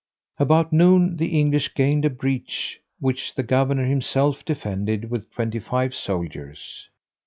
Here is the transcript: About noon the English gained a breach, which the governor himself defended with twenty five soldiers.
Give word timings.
About 0.39 0.73
noon 0.73 1.17
the 1.17 1.27
English 1.39 1.75
gained 1.75 2.05
a 2.05 2.09
breach, 2.09 2.79
which 2.99 3.35
the 3.35 3.43
governor 3.43 3.85
himself 3.85 4.43
defended 4.43 5.11
with 5.11 5.29
twenty 5.31 5.59
five 5.59 5.93
soldiers. 5.93 6.89